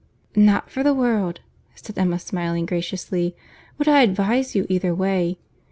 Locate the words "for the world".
0.71-1.41